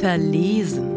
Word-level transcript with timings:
Verlesen. 0.00 0.90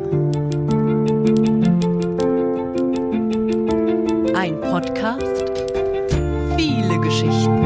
Ein 4.34 4.62
Podcast. 4.62 5.52
Viele 6.56 7.02
Geschichten. 7.02 7.58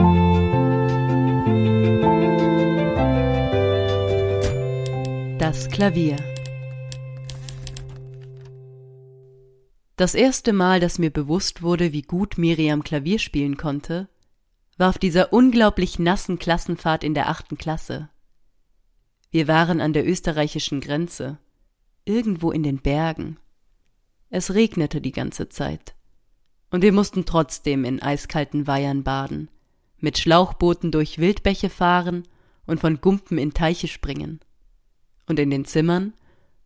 Das 5.37 5.69
Klavier. 5.69 6.15
Das 9.95 10.15
erste 10.15 10.53
Mal, 10.53 10.79
dass 10.79 10.97
mir 10.97 11.11
bewusst 11.11 11.61
wurde, 11.61 11.93
wie 11.93 12.01
gut 12.01 12.39
Miriam 12.39 12.81
Klavier 12.81 13.19
spielen 13.19 13.57
konnte, 13.57 14.09
war 14.81 14.89
auf 14.89 14.97
dieser 14.97 15.31
unglaublich 15.31 15.99
nassen 15.99 16.39
Klassenfahrt 16.39 17.03
in 17.03 17.13
der 17.13 17.29
achten 17.29 17.55
Klasse. 17.55 18.09
Wir 19.29 19.47
waren 19.47 19.79
an 19.79 19.93
der 19.93 20.09
österreichischen 20.09 20.81
Grenze, 20.81 21.37
irgendwo 22.03 22.51
in 22.51 22.63
den 22.63 22.79
Bergen. 22.79 23.37
Es 24.31 24.55
regnete 24.55 24.99
die 24.99 25.11
ganze 25.11 25.49
Zeit. 25.49 25.93
Und 26.71 26.81
wir 26.81 26.93
mussten 26.93 27.25
trotzdem 27.25 27.85
in 27.85 28.01
eiskalten 28.01 28.65
Weihern 28.65 29.03
baden, 29.03 29.51
mit 29.99 30.17
Schlauchbooten 30.17 30.91
durch 30.91 31.19
Wildbäche 31.19 31.69
fahren 31.69 32.27
und 32.65 32.79
von 32.79 32.99
Gumpen 33.01 33.37
in 33.37 33.53
Teiche 33.53 33.87
springen. 33.87 34.39
Und 35.27 35.37
in 35.37 35.51
den 35.51 35.65
Zimmern 35.65 36.13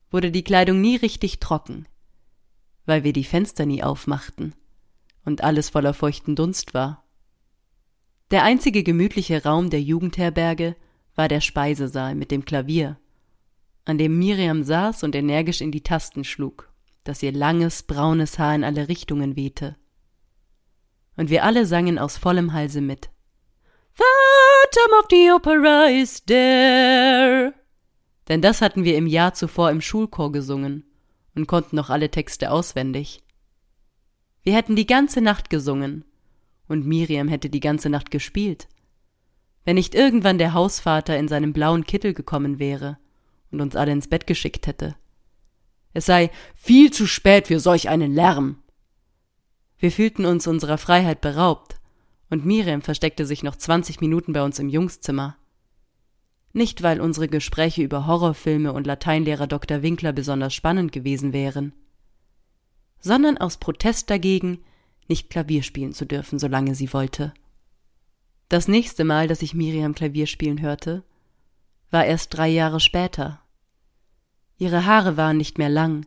wurde 0.10 0.32
die 0.32 0.44
Kleidung 0.46 0.80
nie 0.80 0.96
richtig 0.96 1.42
trocken, 1.42 1.86
weil 2.86 3.04
wir 3.04 3.12
die 3.12 3.26
Fenster 3.26 3.66
nie 3.66 3.84
aufmachten 3.84 4.56
und 5.26 5.44
alles 5.44 5.70
voller 5.70 5.94
feuchten 5.94 6.38
Dunst 6.38 6.74
war. 6.74 7.05
Der 8.32 8.44
einzige 8.44 8.84
gemütliche 8.84 9.44
Raum 9.44 9.70
der 9.70 9.82
Jugendherberge 9.82 10.76
war 11.14 11.28
der 11.28 11.42
Speisesaal 11.42 12.16
mit 12.16 12.32
dem 12.32 12.44
Klavier, 12.44 12.98
an 13.86 14.00
dem 14.00 14.18
Miriam 14.18 14.64
saß 14.64 15.04
und 15.04 15.16
energisch 15.16 15.62
in 15.62 15.72
die 15.72 15.84
Tasten 15.84 16.24
schlug, 16.24 16.72
dass 17.04 17.22
ihr 17.22 17.32
langes, 17.32 17.84
braunes 17.84 18.40
Haar 18.40 18.56
in 18.56 18.64
alle 18.64 18.88
Richtungen 18.88 19.36
wehte. 19.36 19.76
Und 21.16 21.30
wir 21.30 21.44
alle 21.44 21.68
sangen 21.68 22.00
aus 22.00 22.18
vollem 22.18 22.54
Halse 22.54 22.82
mit. 22.82 23.12
Phantom 23.94 25.00
of 25.00 25.06
the 25.12 25.32
Opera 25.32 25.86
is 25.86 26.26
there. 26.26 27.54
Denn 28.28 28.42
das 28.42 28.62
hatten 28.62 28.84
wir 28.84 28.98
im 28.98 29.06
Jahr 29.06 29.36
zuvor 29.36 29.70
im 29.70 29.82
Schulchor 29.82 30.32
gesungen 30.32 30.84
und 31.36 31.46
konnten 31.46 31.76
noch 31.76 31.92
alle 31.92 32.10
Texte 32.10 32.50
auswendig. 32.50 33.22
Wir 34.42 34.56
hätten 34.56 34.76
die 34.76 34.88
ganze 34.88 35.22
Nacht 35.22 35.52
gesungen, 35.52 36.06
und 36.68 36.86
Miriam 36.86 37.28
hätte 37.28 37.50
die 37.50 37.60
ganze 37.60 37.90
Nacht 37.90 38.12
gespielt 38.12 38.68
wenn 39.66 39.76
nicht 39.76 39.96
irgendwann 39.96 40.38
der 40.38 40.54
Hausvater 40.54 41.18
in 41.18 41.28
seinem 41.28 41.52
blauen 41.52 41.84
Kittel 41.84 42.14
gekommen 42.14 42.60
wäre 42.60 42.98
und 43.52 43.60
uns 43.60 43.76
alle 43.76 43.92
ins 43.92 44.08
Bett 44.08 44.28
geschickt 44.28 44.68
hätte. 44.68 44.96
Es 45.94 46.06
sei 46.06 46.30
viel 46.54 46.92
zu 46.92 47.08
spät 47.08 47.48
für 47.48 47.60
solch 47.60 47.90
einen 47.90 48.14
Lärm. 48.14 48.62
Wir 49.78 49.92
fühlten 49.92 50.26
uns 50.26 50.48
unserer 50.48 50.78
Freiheit 50.78 51.20
beraubt, 51.20 51.76
und 52.30 52.46
Miriam 52.46 52.82
versteckte 52.82 53.26
sich 53.26 53.44
noch 53.44 53.56
zwanzig 53.56 54.02
Minuten 54.02 54.34
bei 54.34 54.44
uns 54.44 54.60
im 54.60 54.70
Jungszimmer. 54.70 55.38
Nicht, 56.54 56.84
weil 56.84 57.02
unsere 57.02 57.28
Gespräche 57.28 57.82
über 57.82 58.08
Horrorfilme 58.08 58.72
und 58.72 58.88
Lateinlehrer 58.88 59.48
Dr. 59.48 59.82
Winkler 59.82 60.14
besonders 60.14 60.54
spannend 60.54 60.92
gewesen 60.92 61.34
wären, 61.34 61.74
sondern 63.00 63.38
aus 63.38 63.58
Protest 63.58 64.10
dagegen, 64.10 64.64
nicht 65.08 65.30
Klavier 65.30 65.64
spielen 65.64 65.94
zu 65.94 66.06
dürfen, 66.06 66.40
solange 66.40 66.76
sie 66.76 66.92
wollte. 66.94 67.34
Das 68.50 68.68
nächste 68.68 69.04
Mal, 69.04 69.28
dass 69.28 69.42
ich 69.42 69.54
Miriam 69.54 69.96
Klavier 69.96 70.28
spielen 70.28 70.62
hörte, 70.62 71.04
war 71.92 72.06
erst 72.06 72.36
drei 72.36 72.50
Jahre 72.50 72.80
später. 72.80 73.42
Ihre 74.58 74.86
Haare 74.86 75.18
waren 75.18 75.38
nicht 75.38 75.58
mehr 75.58 75.70
lang, 75.70 76.06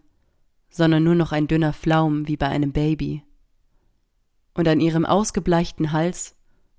sondern 0.71 1.05
nur 1.05 1.15
noch 1.15 1.33
ein 1.33 1.49
dünner 1.49 1.73
Flaum 1.73 2.29
wie 2.29 2.37
bei 2.37 2.49
einem 2.49 2.73
Baby. 2.73 3.23
Und 4.55 4.69
an 4.69 4.81
ihrem 4.81 5.05
ausgebleichten 5.05 5.93
Hals 5.93 6.37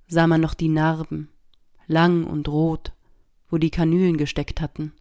sah 0.08 0.28
man 0.28 0.42
noch 0.42 0.54
die 0.54 0.70
Narben, 0.70 1.30
lang 1.88 2.26
und 2.26 2.48
rot, 2.48 2.94
wo 3.50 3.58
die 3.58 3.72
Kanülen 3.72 4.18
gesteckt 4.18 4.62
hatten. 4.62 4.94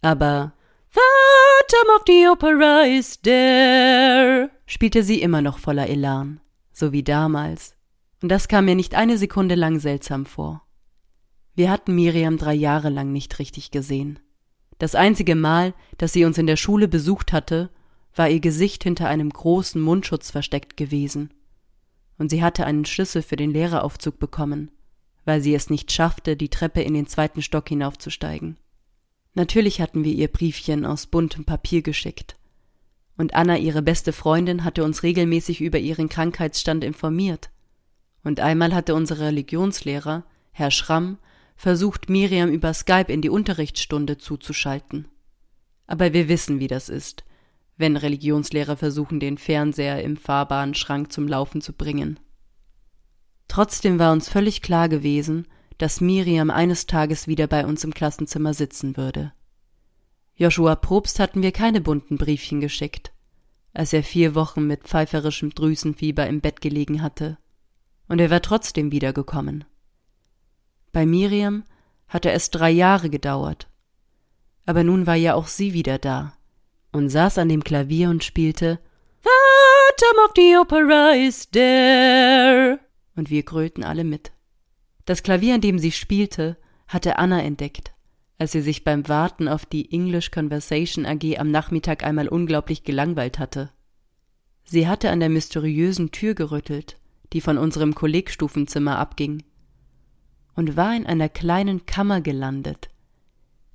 Aber 0.00 0.52
Phantom 0.88 1.96
of 1.96 2.02
the 2.06 2.28
Opera 2.28 2.82
is 2.86 3.20
there, 3.22 4.50
spielte 4.66 5.02
sie 5.02 5.20
immer 5.20 5.42
noch 5.42 5.58
voller 5.58 5.88
Elan, 5.88 6.40
so 6.72 6.92
wie 6.92 7.02
damals, 7.02 7.76
und 8.22 8.28
das 8.28 8.48
kam 8.48 8.66
mir 8.66 8.76
nicht 8.76 8.94
eine 8.94 9.18
Sekunde 9.18 9.56
lang 9.56 9.80
seltsam 9.80 10.26
vor. 10.26 10.62
Wir 11.54 11.70
hatten 11.70 11.94
Miriam 11.94 12.38
drei 12.38 12.54
Jahre 12.54 12.88
lang 12.88 13.12
nicht 13.12 13.38
richtig 13.38 13.70
gesehen. 13.70 14.20
Das 14.78 14.94
einzige 14.94 15.34
Mal, 15.34 15.74
dass 15.98 16.12
sie 16.12 16.24
uns 16.24 16.38
in 16.38 16.46
der 16.46 16.56
Schule 16.56 16.88
besucht 16.88 17.32
hatte, 17.32 17.70
war 18.14 18.28
ihr 18.28 18.40
Gesicht 18.40 18.84
hinter 18.84 19.08
einem 19.08 19.30
großen 19.30 19.80
Mundschutz 19.80 20.30
versteckt 20.30 20.76
gewesen. 20.76 21.32
Und 22.18 22.30
sie 22.30 22.42
hatte 22.42 22.64
einen 22.64 22.84
Schlüssel 22.84 23.22
für 23.22 23.36
den 23.36 23.50
Lehreraufzug 23.50 24.18
bekommen, 24.18 24.70
weil 25.24 25.40
sie 25.40 25.54
es 25.54 25.70
nicht 25.70 25.92
schaffte, 25.92 26.36
die 26.36 26.48
Treppe 26.48 26.82
in 26.82 26.94
den 26.94 27.06
zweiten 27.06 27.42
Stock 27.42 27.68
hinaufzusteigen. 27.68 28.56
Natürlich 29.34 29.80
hatten 29.80 30.04
wir 30.04 30.12
ihr 30.12 30.28
Briefchen 30.28 30.84
aus 30.84 31.06
buntem 31.06 31.44
Papier 31.44 31.82
geschickt. 31.82 32.36
Und 33.16 33.34
Anna, 33.34 33.58
ihre 33.58 33.82
beste 33.82 34.12
Freundin, 34.12 34.64
hatte 34.64 34.84
uns 34.84 35.02
regelmäßig 35.02 35.60
über 35.60 35.78
ihren 35.78 36.08
Krankheitsstand 36.08 36.82
informiert 36.82 37.50
und 38.24 38.40
einmal 38.40 38.74
hatte 38.74 38.94
unser 38.94 39.18
Religionslehrer, 39.18 40.24
Herr 40.52 40.70
Schramm, 40.70 41.18
versucht, 41.56 42.08
Miriam 42.08 42.50
über 42.50 42.72
Skype 42.74 43.12
in 43.12 43.20
die 43.20 43.30
Unterrichtsstunde 43.30 44.18
zuzuschalten. 44.18 45.08
Aber 45.86 46.12
wir 46.12 46.28
wissen, 46.28 46.60
wie 46.60 46.68
das 46.68 46.88
ist, 46.88 47.24
wenn 47.76 47.96
Religionslehrer 47.96 48.76
versuchen, 48.76 49.20
den 49.20 49.38
Fernseher 49.38 50.02
im 50.02 50.16
fahrbaren 50.16 50.74
Schrank 50.74 51.12
zum 51.12 51.26
Laufen 51.26 51.60
zu 51.60 51.72
bringen. 51.72 52.20
Trotzdem 53.48 53.98
war 53.98 54.12
uns 54.12 54.28
völlig 54.28 54.62
klar 54.62 54.88
gewesen, 54.88 55.46
dass 55.78 56.00
Miriam 56.00 56.50
eines 56.50 56.86
Tages 56.86 57.26
wieder 57.26 57.46
bei 57.46 57.66
uns 57.66 57.82
im 57.84 57.92
Klassenzimmer 57.92 58.54
sitzen 58.54 58.96
würde. 58.96 59.32
Joshua 60.34 60.76
Probst 60.76 61.18
hatten 61.18 61.42
wir 61.42 61.52
keine 61.52 61.80
bunten 61.80 62.16
Briefchen 62.16 62.60
geschickt, 62.60 63.12
als 63.74 63.92
er 63.92 64.02
vier 64.02 64.34
Wochen 64.34 64.66
mit 64.66 64.84
pfeiferischem 64.84 65.50
Drüsenfieber 65.50 66.26
im 66.26 66.40
Bett 66.40 66.60
gelegen 66.60 67.02
hatte 67.02 67.38
und 68.08 68.20
er 68.20 68.30
war 68.30 68.42
trotzdem 68.42 68.92
wiedergekommen. 68.92 69.64
Bei 70.92 71.06
Miriam 71.06 71.64
hatte 72.08 72.30
es 72.30 72.50
drei 72.50 72.70
Jahre 72.70 73.08
gedauert, 73.08 73.68
aber 74.66 74.84
nun 74.84 75.06
war 75.06 75.16
ja 75.16 75.34
auch 75.34 75.46
sie 75.46 75.72
wieder 75.72 75.98
da 75.98 76.34
und 76.92 77.08
saß 77.08 77.38
an 77.38 77.48
dem 77.48 77.64
Klavier 77.64 78.10
und 78.10 78.22
spielte 78.22 78.78
Phantom 79.22 80.24
of 80.24 80.32
the 80.36 80.56
Opera 80.58 81.12
is 81.14 81.50
there 81.50 82.80
und 83.16 83.30
wir 83.30 83.42
grölten 83.42 83.84
alle 83.84 84.04
mit. 84.04 84.32
Das 85.06 85.22
Klavier, 85.22 85.54
an 85.54 85.60
dem 85.60 85.78
sie 85.78 85.92
spielte, 85.92 86.58
hatte 86.86 87.18
Anna 87.18 87.42
entdeckt, 87.42 87.91
als 88.42 88.52
sie 88.52 88.60
sich 88.60 88.84
beim 88.84 89.08
Warten 89.08 89.48
auf 89.48 89.64
die 89.64 89.90
English 89.90 90.30
Conversation 90.30 91.06
AG 91.06 91.38
am 91.38 91.50
Nachmittag 91.50 92.04
einmal 92.04 92.28
unglaublich 92.28 92.84
gelangweilt 92.84 93.38
hatte. 93.38 93.70
Sie 94.64 94.86
hatte 94.86 95.10
an 95.10 95.20
der 95.20 95.30
mysteriösen 95.30 96.10
Tür 96.10 96.34
gerüttelt 96.34 96.98
die 97.32 97.40
von 97.40 97.58
unserem 97.58 97.94
Kollegstufenzimmer 97.94 98.98
abging, 98.98 99.42
und 100.54 100.76
war 100.76 100.94
in 100.94 101.06
einer 101.06 101.30
kleinen 101.30 101.86
Kammer 101.86 102.20
gelandet, 102.20 102.90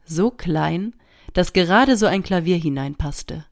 so 0.05 0.29
klein, 0.29 0.95
dass 1.33 1.53
gerade 1.53 1.97
so 1.97 2.05
ein 2.05 2.21
Klavier 2.21 2.57
hineinpasste. 2.57 3.45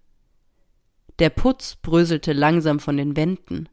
Der 1.17 1.31
Putz 1.31 1.75
bröselte 1.75 2.33
langsam 2.33 2.79
von 2.79 2.97
den 2.97 3.15
Wänden, 3.15 3.67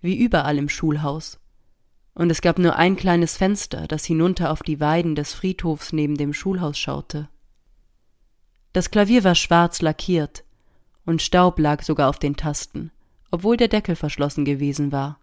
wie 0.00 0.16
überall 0.16 0.56
im 0.56 0.68
Schulhaus, 0.68 1.38
und 2.18 2.30
es 2.30 2.40
gab 2.40 2.58
nur 2.58 2.74
ein 2.74 2.96
kleines 2.96 3.36
Fenster, 3.36 3.86
das 3.86 4.04
hinunter 4.04 4.50
auf 4.50 4.64
die 4.64 4.80
Weiden 4.80 5.14
des 5.14 5.32
Friedhofs 5.34 5.92
neben 5.92 6.16
dem 6.16 6.34
Schulhaus 6.34 6.76
schaute. 6.76 7.28
Das 8.72 8.90
Klavier 8.90 9.22
war 9.22 9.36
schwarz 9.36 9.80
lackiert, 9.82 10.42
und 11.06 11.22
Staub 11.22 11.60
lag 11.60 11.84
sogar 11.84 12.08
auf 12.08 12.18
den 12.18 12.36
Tasten, 12.36 12.90
obwohl 13.30 13.56
der 13.56 13.68
Deckel 13.68 13.94
verschlossen 13.94 14.44
gewesen 14.44 14.90
war. 14.90 15.20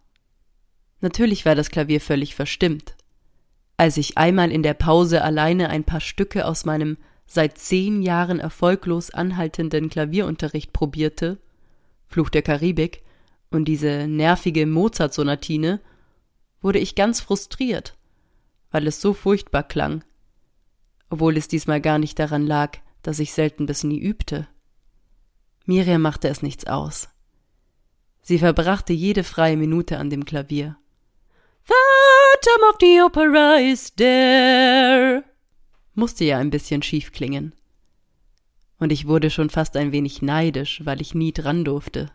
Natürlich 1.01 1.45
war 1.45 1.53
das 1.53 1.69
Klavier 1.69 1.99
völlig 1.99 2.33
verstimmt. 2.33 2.95
Als 3.75 3.97
ich 3.97 4.17
einmal 4.17 4.49
in 4.49 4.63
der 4.63 4.73
Pause 4.73 5.21
alleine 5.21 5.69
ein 5.69 5.83
paar 5.83 5.99
Stücke 5.99 6.45
aus 6.45 6.63
meinem 6.63 6.97
seit 7.27 7.57
zehn 7.57 8.03
Jahren 8.03 8.39
erfolglos 8.39 9.11
anhaltenden 9.11 9.89
Klavierunterricht 9.89 10.71
probierte, 10.71 11.39
Fluch 12.07 12.29
der 12.29 12.41
Karibik 12.41 13.03
und 13.51 13.65
diese 13.65 14.07
nervige 14.07 14.65
Mozart-Sonatine, 14.65 15.81
wurde 16.65 16.79
ich 16.79 16.95
ganz 16.95 17.21
frustriert, 17.21 17.95
weil 18.71 18.87
es 18.87 18.99
so 18.99 19.13
furchtbar 19.13 19.61
klang, 19.61 20.03
obwohl 21.11 21.37
es 21.37 21.47
diesmal 21.47 21.79
gar 21.79 21.99
nicht 21.99 22.17
daran 22.17 22.47
lag, 22.47 22.79
dass 23.03 23.19
ich 23.19 23.33
selten 23.33 23.67
bis 23.67 23.83
nie 23.83 23.99
übte. 23.99 24.47
Miriam 25.65 26.01
machte 26.01 26.27
es 26.27 26.41
nichts 26.41 26.65
aus. 26.65 27.07
Sie 28.23 28.39
verbrachte 28.39 28.93
jede 28.93 29.23
freie 29.23 29.57
Minute 29.57 29.99
an 29.99 30.09
dem 30.09 30.25
Klavier. 30.25 30.75
Phantom 31.61 32.69
of 32.71 32.77
the 32.79 33.01
Opera 33.03 33.57
is 33.59 33.93
there. 33.93 35.23
Musste 35.93 36.25
ja 36.25 36.39
ein 36.39 36.49
bisschen 36.49 36.81
schief 36.81 37.11
klingen. 37.11 37.53
Und 38.79 38.91
ich 38.91 39.05
wurde 39.05 39.29
schon 39.29 39.51
fast 39.51 39.77
ein 39.77 39.91
wenig 39.91 40.23
neidisch, 40.23 40.83
weil 40.83 40.99
ich 40.99 41.13
nie 41.13 41.31
dran 41.31 41.63
durfte. 41.63 42.09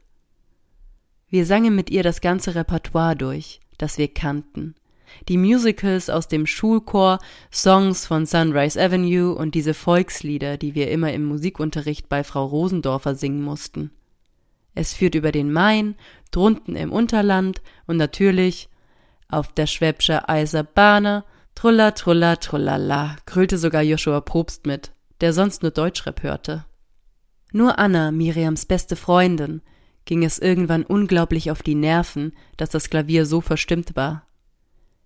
Wir 1.29 1.46
sangen 1.46 1.76
mit 1.76 1.88
ihr 1.88 2.03
das 2.03 2.20
ganze 2.20 2.56
Repertoire 2.56 3.14
durch, 3.14 3.61
das 3.82 3.99
wir 3.99 4.09
kannten. 4.09 4.75
Die 5.29 5.37
Musicals 5.37 6.09
aus 6.09 6.29
dem 6.29 6.47
Schulchor, 6.47 7.19
Songs 7.53 8.06
von 8.06 8.27
Sunrise 8.27 8.81
Avenue 8.81 9.35
und 9.35 9.55
diese 9.55 9.75
Volkslieder, 9.75 10.56
die 10.56 10.75
wir 10.75 10.91
immer 10.91 11.12
im 11.12 11.25
Musikunterricht 11.25 12.09
bei 12.09 12.25
Frau 12.25 12.47
Rosendorfer 12.47 13.15
singen 13.15 13.43
mussten. 13.43 13.91
Es 14.75 14.94
führt 14.94 15.15
über 15.15 15.32
den 15.32 15.53
Main, 15.53 15.97
drunten 16.31 16.77
im 16.77 16.93
Unterland 16.93 17.61
und 17.87 17.97
natürlich 17.97 18.69
auf 19.29 19.53
der 19.53 19.67
Schwäbsche 19.67 20.29
Eiserbahner, 20.29 21.25
trulla 21.55 21.91
trulla 21.93 22.37
trullala, 22.37 23.17
krölte 23.27 23.59
sogar 23.59 23.82
Joshua 23.82 24.21
Probst 24.21 24.67
mit, 24.67 24.93
der 25.21 25.32
sonst 25.32 25.62
nur 25.62 25.71
Deutschrap 25.73 26.23
hörte. 26.23 26.65
Nur 27.53 27.79
Anna, 27.79 28.12
Miriams 28.12 28.65
beste 28.65 28.94
Freundin, 28.97 29.61
ging 30.10 30.24
es 30.24 30.40
irgendwann 30.40 30.82
unglaublich 30.82 31.52
auf 31.52 31.62
die 31.62 31.76
Nerven, 31.76 32.32
dass 32.56 32.70
das 32.70 32.90
Klavier 32.90 33.26
so 33.26 33.40
verstimmt 33.40 33.94
war. 33.94 34.26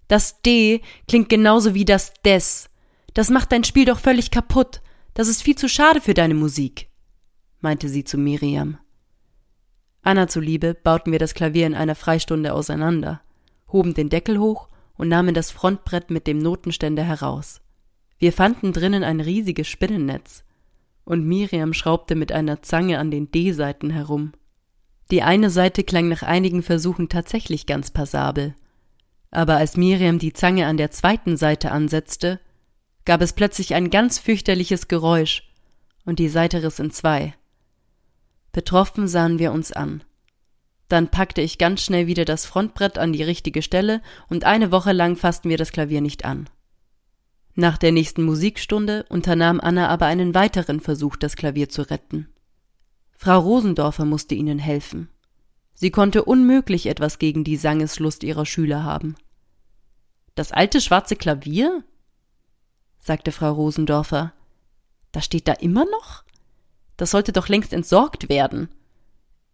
Das 0.08 0.40
D 0.40 0.80
klingt 1.06 1.28
genauso 1.28 1.74
wie 1.74 1.84
das 1.84 2.14
Des. 2.24 2.70
Das 3.12 3.28
macht 3.28 3.52
dein 3.52 3.64
Spiel 3.64 3.84
doch 3.84 3.98
völlig 3.98 4.30
kaputt. 4.30 4.80
Das 5.12 5.28
ist 5.28 5.42
viel 5.42 5.56
zu 5.56 5.68
schade 5.68 6.00
für 6.00 6.14
deine 6.14 6.32
Musik, 6.32 6.88
meinte 7.60 7.90
sie 7.90 8.04
zu 8.04 8.16
Miriam. 8.16 8.78
Anna 10.00 10.26
zuliebe 10.26 10.72
bauten 10.72 11.12
wir 11.12 11.18
das 11.18 11.34
Klavier 11.34 11.66
in 11.66 11.74
einer 11.74 11.96
Freistunde 11.96 12.54
auseinander, 12.54 13.20
hoben 13.70 13.92
den 13.92 14.08
Deckel 14.08 14.38
hoch 14.38 14.70
und 14.96 15.08
nahmen 15.08 15.34
das 15.34 15.50
Frontbrett 15.50 16.10
mit 16.10 16.26
dem 16.26 16.38
Notenständer 16.38 17.02
heraus. 17.02 17.60
Wir 18.18 18.32
fanden 18.32 18.72
drinnen 18.72 19.04
ein 19.04 19.20
riesiges 19.20 19.68
Spinnennetz, 19.68 20.44
und 21.04 21.26
Miriam 21.26 21.74
schraubte 21.74 22.14
mit 22.14 22.32
einer 22.32 22.62
Zange 22.62 22.98
an 22.98 23.10
den 23.10 23.30
D-Seiten 23.30 23.90
herum. 23.90 24.32
Die 25.10 25.22
eine 25.22 25.50
Seite 25.50 25.84
klang 25.84 26.08
nach 26.08 26.22
einigen 26.22 26.62
Versuchen 26.62 27.08
tatsächlich 27.08 27.66
ganz 27.66 27.90
passabel, 27.90 28.54
aber 29.30 29.56
als 29.56 29.76
Miriam 29.76 30.18
die 30.18 30.32
Zange 30.32 30.66
an 30.66 30.76
der 30.76 30.90
zweiten 30.90 31.36
Seite 31.36 31.72
ansetzte, 31.72 32.40
gab 33.04 33.20
es 33.20 33.32
plötzlich 33.32 33.74
ein 33.74 33.90
ganz 33.90 34.18
fürchterliches 34.18 34.88
Geräusch, 34.88 35.50
und 36.06 36.18
die 36.18 36.28
Seite 36.28 36.62
riss 36.62 36.78
in 36.78 36.90
zwei. 36.90 37.34
Betroffen 38.52 39.08
sahen 39.08 39.38
wir 39.38 39.52
uns 39.52 39.72
an. 39.72 40.04
Dann 40.88 41.08
packte 41.08 41.40
ich 41.40 41.58
ganz 41.58 41.82
schnell 41.82 42.06
wieder 42.06 42.24
das 42.24 42.46
Frontbrett 42.46 42.98
an 42.98 43.12
die 43.12 43.22
richtige 43.22 43.62
Stelle, 43.62 44.00
und 44.28 44.44
eine 44.44 44.70
Woche 44.70 44.92
lang 44.92 45.16
fassten 45.16 45.50
wir 45.50 45.58
das 45.58 45.72
Klavier 45.72 46.00
nicht 46.00 46.24
an. 46.24 46.48
Nach 47.56 47.78
der 47.78 47.92
nächsten 47.92 48.22
Musikstunde 48.22 49.04
unternahm 49.08 49.60
Anna 49.60 49.88
aber 49.88 50.06
einen 50.06 50.34
weiteren 50.34 50.80
Versuch, 50.80 51.16
das 51.16 51.36
Klavier 51.36 51.68
zu 51.68 51.82
retten. 51.82 52.28
Frau 53.24 53.38
Rosendorfer 53.38 54.04
musste 54.04 54.34
ihnen 54.34 54.58
helfen. 54.58 55.08
Sie 55.72 55.90
konnte 55.90 56.26
unmöglich 56.26 56.84
etwas 56.84 57.18
gegen 57.18 57.42
die 57.42 57.56
Sangeslust 57.56 58.22
ihrer 58.22 58.44
Schüler 58.44 58.84
haben. 58.84 59.14
Das 60.34 60.52
alte 60.52 60.78
schwarze 60.82 61.16
Klavier? 61.16 61.84
sagte 63.00 63.32
Frau 63.32 63.50
Rosendorfer. 63.52 64.34
Das 65.10 65.24
steht 65.24 65.48
da 65.48 65.54
immer 65.54 65.86
noch? 65.86 66.22
Das 66.98 67.12
sollte 67.12 67.32
doch 67.32 67.48
längst 67.48 67.72
entsorgt 67.72 68.28
werden. 68.28 68.68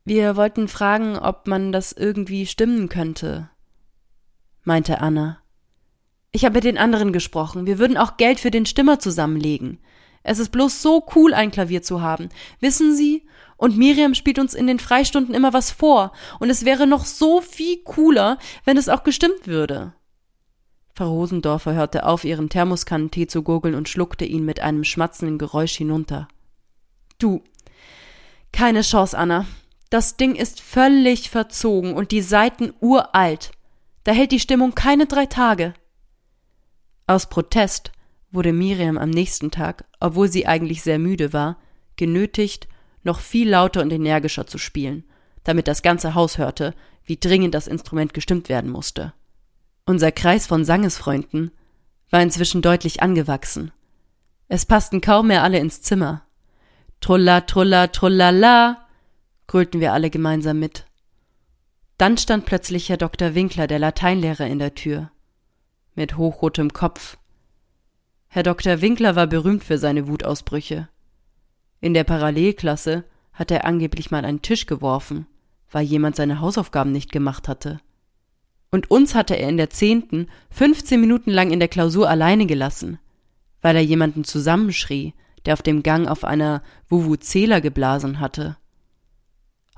Wir 0.04 0.34
wollten 0.34 0.66
fragen, 0.66 1.16
ob 1.16 1.46
man 1.46 1.70
das 1.70 1.92
irgendwie 1.92 2.46
stimmen 2.46 2.88
könnte, 2.88 3.50
meinte 4.64 5.00
Anna. 5.00 5.38
Ich 6.32 6.44
habe 6.44 6.56
mit 6.56 6.64
den 6.64 6.76
anderen 6.76 7.12
gesprochen. 7.12 7.66
Wir 7.66 7.78
würden 7.78 7.98
auch 7.98 8.16
Geld 8.16 8.40
für 8.40 8.50
den 8.50 8.66
Stimmer 8.66 8.98
zusammenlegen. 8.98 9.78
Es 10.22 10.38
ist 10.38 10.50
bloß 10.50 10.82
so 10.82 11.06
cool, 11.14 11.34
ein 11.34 11.50
Klavier 11.50 11.82
zu 11.82 12.02
haben. 12.02 12.28
Wissen 12.60 12.94
Sie? 12.94 13.26
Und 13.56 13.76
Miriam 13.76 14.14
spielt 14.14 14.38
uns 14.38 14.54
in 14.54 14.66
den 14.66 14.78
Freistunden 14.78 15.34
immer 15.34 15.52
was 15.52 15.70
vor. 15.70 16.12
Und 16.38 16.50
es 16.50 16.64
wäre 16.64 16.86
noch 16.86 17.04
so 17.04 17.40
viel 17.40 17.82
cooler, 17.84 18.38
wenn 18.64 18.76
es 18.76 18.88
auch 18.88 19.02
gestimmt 19.02 19.46
würde. 19.46 19.94
Frau 20.94 21.10
Rosendorfer 21.12 21.74
hörte 21.74 22.04
auf, 22.04 22.24
ihren 22.24 22.48
Thermoskannentee 22.48 23.26
zu 23.26 23.42
gurgeln 23.42 23.74
und 23.74 23.88
schluckte 23.88 24.24
ihn 24.24 24.44
mit 24.44 24.60
einem 24.60 24.84
schmatzenden 24.84 25.38
Geräusch 25.38 25.76
hinunter. 25.76 26.28
Du. 27.18 27.42
Keine 28.52 28.82
Chance, 28.82 29.16
Anna. 29.16 29.46
Das 29.88 30.16
Ding 30.16 30.34
ist 30.34 30.60
völlig 30.60 31.30
verzogen 31.30 31.94
und 31.94 32.12
die 32.12 32.22
Seiten 32.22 32.72
uralt. 32.80 33.52
Da 34.04 34.12
hält 34.12 34.32
die 34.32 34.40
Stimmung 34.40 34.74
keine 34.74 35.06
drei 35.06 35.26
Tage. 35.26 35.74
Aus 37.06 37.28
Protest 37.28 37.92
wurde 38.30 38.52
Miriam 38.52 38.98
am 38.98 39.10
nächsten 39.10 39.50
Tag, 39.50 39.84
obwohl 39.98 40.28
sie 40.28 40.46
eigentlich 40.46 40.82
sehr 40.82 40.98
müde 40.98 41.32
war, 41.32 41.58
genötigt, 41.96 42.68
noch 43.02 43.20
viel 43.20 43.48
lauter 43.48 43.82
und 43.82 43.92
energischer 43.92 44.46
zu 44.46 44.58
spielen, 44.58 45.04
damit 45.44 45.68
das 45.68 45.82
ganze 45.82 46.14
Haus 46.14 46.38
hörte, 46.38 46.74
wie 47.04 47.16
dringend 47.16 47.54
das 47.54 47.66
Instrument 47.66 48.14
gestimmt 48.14 48.48
werden 48.48 48.70
musste. 48.70 49.14
Unser 49.86 50.12
Kreis 50.12 50.46
von 50.46 50.64
Sangesfreunden 50.64 51.50
war 52.10 52.22
inzwischen 52.22 52.62
deutlich 52.62 53.02
angewachsen. 53.02 53.72
Es 54.48 54.66
passten 54.66 55.00
kaum 55.00 55.28
mehr 55.28 55.42
alle 55.42 55.58
ins 55.58 55.82
Zimmer. 55.82 56.22
Trulla, 57.00 57.42
trulla, 57.42 57.86
trullala, 57.86 58.86
grölten 59.46 59.80
wir 59.80 59.92
alle 59.92 60.10
gemeinsam 60.10 60.58
mit. 60.58 60.86
Dann 61.98 62.18
stand 62.18 62.46
plötzlich 62.46 62.88
Herr 62.88 62.96
Dr. 62.96 63.34
Winkler, 63.34 63.66
der 63.66 63.78
Lateinlehrer, 63.78 64.46
in 64.46 64.58
der 64.58 64.74
Tür. 64.74 65.10
Mit 65.94 66.16
hochrotem 66.16 66.72
Kopf. 66.72 67.16
Herr 68.32 68.44
Dr. 68.44 68.80
Winkler 68.80 69.16
war 69.16 69.26
berühmt 69.26 69.64
für 69.64 69.76
seine 69.76 70.06
Wutausbrüche. 70.06 70.88
In 71.80 71.94
der 71.94 72.04
Parallelklasse 72.04 73.02
hatte 73.32 73.54
er 73.54 73.64
angeblich 73.64 74.12
mal 74.12 74.24
einen 74.24 74.40
Tisch 74.40 74.66
geworfen, 74.66 75.26
weil 75.68 75.84
jemand 75.84 76.14
seine 76.14 76.40
Hausaufgaben 76.40 76.92
nicht 76.92 77.10
gemacht 77.10 77.48
hatte. 77.48 77.80
Und 78.70 78.88
uns 78.88 79.16
hatte 79.16 79.36
er 79.36 79.48
in 79.48 79.56
der 79.56 79.70
zehnten 79.70 80.28
15 80.50 81.00
Minuten 81.00 81.32
lang 81.32 81.50
in 81.50 81.58
der 81.58 81.66
Klausur 81.66 82.08
alleine 82.08 82.46
gelassen, 82.46 83.00
weil 83.62 83.74
er 83.74 83.82
jemanden 83.82 84.22
zusammenschrie, 84.22 85.12
der 85.44 85.54
auf 85.54 85.62
dem 85.62 85.82
Gang 85.82 86.06
auf 86.06 86.22
einer 86.22 86.62
Vuvuzela 86.88 87.58
geblasen 87.58 88.20
hatte. 88.20 88.56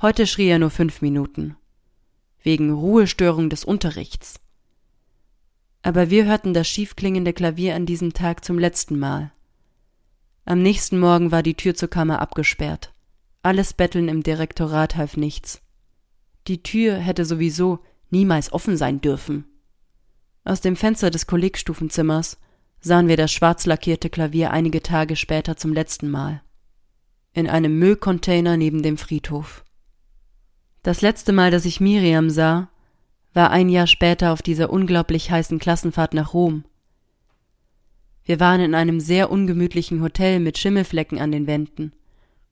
Heute 0.02 0.26
schrie 0.26 0.48
er 0.48 0.58
nur 0.58 0.68
fünf 0.68 1.00
Minuten. 1.00 1.56
Wegen 2.42 2.70
Ruhestörung 2.70 3.48
des 3.48 3.64
Unterrichts. 3.64 4.41
Aber 5.82 6.10
wir 6.10 6.24
hörten 6.24 6.54
das 6.54 6.68
schiefklingende 6.68 7.32
Klavier 7.32 7.74
an 7.74 7.86
diesem 7.86 8.12
Tag 8.12 8.44
zum 8.44 8.58
letzten 8.58 8.98
Mal. 8.98 9.32
Am 10.44 10.60
nächsten 10.60 10.98
Morgen 10.98 11.30
war 11.30 11.42
die 11.42 11.54
Tür 11.54 11.74
zur 11.74 11.88
Kammer 11.88 12.20
abgesperrt. 12.20 12.92
Alles 13.42 13.74
Betteln 13.74 14.08
im 14.08 14.22
Direktorat 14.22 14.96
half 14.96 15.16
nichts. 15.16 15.60
Die 16.46 16.62
Tür 16.62 16.96
hätte 16.96 17.24
sowieso 17.24 17.80
niemals 18.10 18.52
offen 18.52 18.76
sein 18.76 19.00
dürfen. 19.00 19.44
Aus 20.44 20.60
dem 20.60 20.76
Fenster 20.76 21.10
des 21.10 21.26
Kollegstufenzimmers 21.26 22.38
sahen 22.80 23.08
wir 23.08 23.16
das 23.16 23.32
schwarz 23.32 23.66
lackierte 23.66 24.10
Klavier 24.10 24.50
einige 24.50 24.82
Tage 24.82 25.16
später 25.16 25.56
zum 25.56 25.72
letzten 25.72 26.10
Mal. 26.10 26.42
In 27.32 27.48
einem 27.48 27.78
Müllcontainer 27.78 28.56
neben 28.56 28.82
dem 28.82 28.98
Friedhof. 28.98 29.64
Das 30.82 31.00
letzte 31.00 31.32
Mal, 31.32 31.52
dass 31.52 31.64
ich 31.64 31.80
Miriam 31.80 32.28
sah, 32.28 32.71
war 33.34 33.50
ein 33.50 33.68
Jahr 33.68 33.86
später 33.86 34.32
auf 34.32 34.42
dieser 34.42 34.70
unglaublich 34.70 35.30
heißen 35.30 35.58
Klassenfahrt 35.58 36.14
nach 36.14 36.34
Rom. 36.34 36.64
Wir 38.24 38.38
waren 38.40 38.60
in 38.60 38.74
einem 38.74 39.00
sehr 39.00 39.30
ungemütlichen 39.30 40.02
Hotel 40.02 40.38
mit 40.38 40.58
Schimmelflecken 40.58 41.18
an 41.18 41.32
den 41.32 41.46
Wänden, 41.46 41.92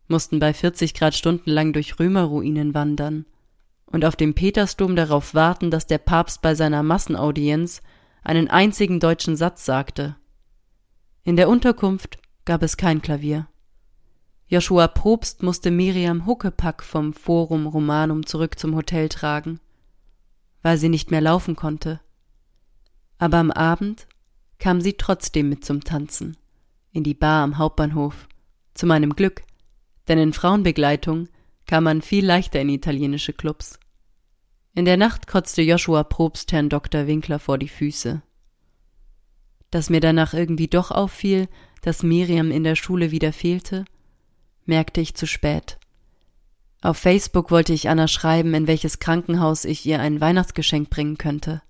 mussten 0.09 0.39
bei 0.39 0.53
40 0.53 0.95
Grad 0.95 1.15
stundenlang 1.15 1.73
durch 1.73 1.99
Römerruinen 2.01 2.75
wandern 2.75 3.27
und 3.87 4.05
auf 4.05 4.17
dem 4.17 4.35
Petersdom 4.35 4.97
darauf 4.97 5.35
warten, 5.35 5.71
dass 5.71 5.87
der 5.87 5.99
Papst 5.99 6.43
bei 6.43 6.55
seiner 6.55 6.83
Massenaudienz 6.83 7.83
einen 8.23 8.49
einzigen 8.49 9.01
deutschen 9.01 9.37
Satz 9.37 9.65
sagte. 9.65 10.17
In 11.25 11.37
der 11.37 11.49
Unterkunft 11.49 12.19
gab 12.45 12.63
es 12.63 12.77
kein 12.77 13.03
Klavier. 13.03 13.47
Joshua 14.47 14.89
Probst 14.89 15.43
musste 15.43 15.71
Miriam 15.71 16.27
Huckepack 16.27 16.83
vom 16.83 17.13
Forum 17.13 17.67
Romanum 17.67 18.27
zurück 18.27 18.59
zum 18.59 18.75
Hotel 18.75 19.09
tragen, 19.09 19.61
weil 20.63 20.79
sie 20.79 20.89
nicht 20.89 21.11
mehr 21.11 21.21
laufen 21.21 21.57
konnte. 21.57 22.01
Aber 23.19 23.39
am 23.39 23.51
Abend 23.51 24.07
kam 24.59 24.81
sie 24.81 24.95
trotzdem 24.95 25.49
mit 25.49 25.65
zum 25.65 25.83
Tanzen, 25.83 26.37
in 26.93 27.03
die 27.03 27.15
Bar 27.15 27.43
am 27.43 27.59
Hauptbahnhof, 27.59 28.29
zu 28.75 28.87
meinem 28.87 29.15
Glück, 29.15 29.43
denn 30.09 30.19
in 30.19 30.33
Frauenbegleitung 30.33 31.29
kam 31.67 31.85
man 31.85 32.03
viel 32.03 32.25
leichter 32.25 32.61
in 32.61 32.69
italienische 32.69 33.33
Clubs. 33.33 33.79
In 34.75 34.85
der 34.85 34.97
Nacht 34.97 35.27
kotzte 35.27 35.63
Joshua 35.63 36.05
Probst 36.05 36.53
Herrn 36.53 36.69
Dr. 36.69 37.07
Winkler 37.07 37.39
vor 37.39 37.59
die 37.59 37.69
Füße. 37.69 38.23
Dass 39.71 39.91
mir 39.91 40.01
danach 40.01 40.35
irgendwie 40.35 40.69
doch 40.69 40.91
auffiel, 40.91 41.49
dass 41.83 42.03
Miriam 42.03 42.51
in 42.51 42.65
der 42.65 42.77
Schule 42.77 43.11
wieder 43.11 43.33
fehlte, 43.33 43.85
merkte 44.67 45.01
ich 45.01 45.15
zu 45.15 45.27
spät. 45.27 45.80
Auf 46.83 46.97
Facebook 46.97 47.51
wollte 47.51 47.73
ich 47.73 47.89
Anna 47.89 48.09
schreiben, 48.09 48.55
in 48.55 48.67
welches 48.67 48.99
Krankenhaus 48.99 49.65
ich 49.65 49.85
ihr 49.85 50.01
ein 50.01 50.21
Weihnachtsgeschenk 50.21 50.89
bringen 50.89 51.19
könnte. 51.19 51.63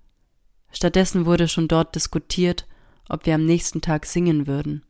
Stattdessen 0.71 1.27
wurde 1.27 1.49
schon 1.49 1.67
dort 1.67 1.95
diskutiert, 1.97 2.69
ob 3.09 3.27
wir 3.27 3.35
am 3.35 3.45
nächsten 3.45 3.81
Tag 3.81 4.07
singen 4.07 4.47
würden. 4.47 4.85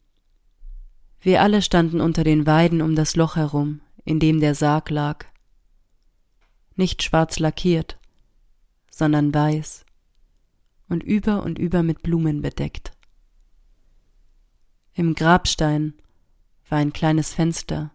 Wir 1.22 1.40
alle 1.40 1.62
standen 1.62 2.00
unter 2.00 2.22
den 2.22 2.46
Weiden 2.46 2.82
um 2.82 2.94
das 2.94 3.16
Loch 3.16 3.36
herum, 3.36 3.80
in 4.04 4.20
dem 4.20 4.40
der 4.40 4.54
Sarg 4.54 4.90
lag. 4.90 5.24
Nicht 6.76 7.02
schwarz 7.02 7.38
lackiert, 7.38 7.98
sondern 8.90 9.32
weiß 9.32 9.84
und 10.88 11.02
über 11.02 11.42
und 11.42 11.58
über 11.58 11.82
mit 11.82 12.02
Blumen 12.02 12.42
bedeckt. 12.42 12.92
Im 14.92 15.14
Grabstein 15.14 15.94
war 16.68 16.78
ein 16.78 16.92
kleines 16.92 17.32
Fenster, 17.32 17.92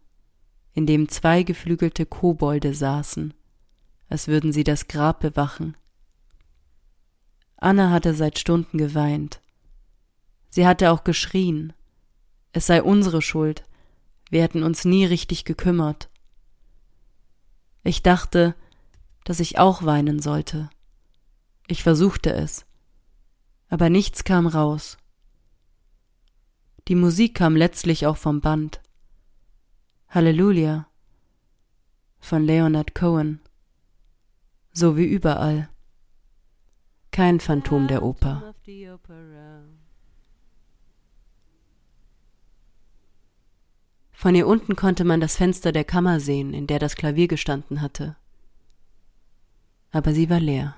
in 0.76 0.86
dem 0.86 1.10
zwei 1.10 1.44
geflügelte 1.44 2.06
Kobolde 2.06 2.74
saßen, 2.74 3.34
als 4.10 4.28
würden 4.28 4.52
sie 4.52 4.66
das 4.66 4.88
Grab 4.88 5.22
bewachen. 5.22 5.76
Anna 7.58 7.90
hatte 7.90 8.14
seit 8.14 8.38
Stunden 8.38 8.78
geweint. 8.78 9.42
Sie 10.50 10.68
hatte 10.68 10.92
auch 10.92 11.04
geschrien. 11.04 11.74
Es 12.52 12.68
sei 12.68 12.84
unsere 12.84 13.22
Schuld. 13.22 13.64
Wir 14.30 14.44
hätten 14.44 14.64
uns 14.64 14.86
nie 14.86 15.06
richtig 15.06 15.46
gekümmert. 15.46 16.10
Ich 17.84 18.04
dachte, 18.04 18.54
dass 19.24 19.40
ich 19.40 19.58
auch 19.58 19.84
weinen 19.84 20.20
sollte. 20.20 20.70
Ich 21.68 21.84
versuchte 21.84 22.34
es, 22.34 22.66
aber 23.70 23.90
nichts 23.90 24.24
kam 24.24 24.46
raus. 24.46 24.98
Die 26.88 26.96
Musik 26.96 27.36
kam 27.36 27.56
letztlich 27.56 28.06
auch 28.06 28.18
vom 28.18 28.42
Band. 28.42 28.82
Halleluja 30.16 30.88
von 32.20 32.46
Leonard 32.46 32.96
Cohen. 32.96 33.42
So 34.72 34.96
wie 34.96 35.04
überall. 35.04 35.68
Kein 37.12 37.42
Phantom 37.42 37.90
der 37.90 38.02
Oper. 38.02 38.56
Von 44.14 44.36
hier 44.36 44.48
unten 44.48 44.78
konnte 44.78 45.04
man 45.04 45.20
das 45.20 45.36
Fenster 45.36 45.74
der 45.74 45.84
Kammer 45.84 46.22
sehen, 46.22 46.54
in 46.54 46.66
der 46.66 46.80
das 46.80 46.96
Klavier 46.96 47.28
gestanden 47.28 47.82
hatte. 47.82 48.16
Aber 49.92 50.14
sie 50.14 50.30
war 50.30 50.40
leer. 50.40 50.78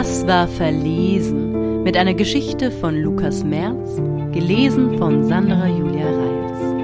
Das 0.00 0.26
war 0.26 0.48
Verlesen 0.48 1.82
mit 1.82 1.94
einer 1.94 2.14
Geschichte 2.14 2.70
von 2.70 2.96
Lukas 3.02 3.44
Merz, 3.44 3.96
gelesen 4.32 4.96
von 4.96 5.28
Sandra 5.28 5.68
Julia 5.68 6.06
Reich. 6.06 6.79